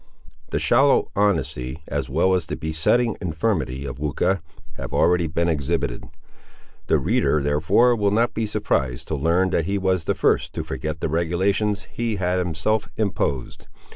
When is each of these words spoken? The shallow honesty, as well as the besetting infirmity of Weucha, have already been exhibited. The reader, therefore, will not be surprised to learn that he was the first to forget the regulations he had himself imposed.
The 0.49 0.57
shallow 0.57 1.11
honesty, 1.15 1.83
as 1.87 2.09
well 2.09 2.33
as 2.33 2.47
the 2.47 2.55
besetting 2.55 3.15
infirmity 3.21 3.85
of 3.85 3.99
Weucha, 3.99 4.41
have 4.73 4.93
already 4.95 5.27
been 5.27 5.47
exhibited. 5.47 6.05
The 6.87 6.97
reader, 6.97 7.39
therefore, 7.39 7.95
will 7.95 8.09
not 8.09 8.33
be 8.33 8.47
surprised 8.47 9.07
to 9.09 9.15
learn 9.15 9.51
that 9.51 9.65
he 9.65 9.77
was 9.77 10.05
the 10.05 10.15
first 10.15 10.53
to 10.53 10.63
forget 10.63 11.01
the 11.01 11.07
regulations 11.09 11.83
he 11.83 12.15
had 12.15 12.39
himself 12.39 12.89
imposed. 12.97 13.67